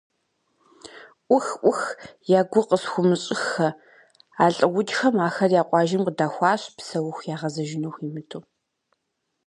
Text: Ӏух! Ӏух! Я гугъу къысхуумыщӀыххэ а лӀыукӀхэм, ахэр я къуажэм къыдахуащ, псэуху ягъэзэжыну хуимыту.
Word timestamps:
Ӏух! 1.27 1.45
Ӏух! 1.61 1.79
Я 2.39 2.41
гугъу 2.51 2.67
къысхуумыщӀыххэ 2.69 3.67
а 4.43 4.45
лӀыукӀхэм, 4.55 5.15
ахэр 5.27 5.51
я 5.61 5.63
къуажэм 5.69 6.01
къыдахуащ, 6.05 6.61
псэуху 6.77 7.25
ягъэзэжыну 7.33 7.93
хуимыту. 7.95 8.39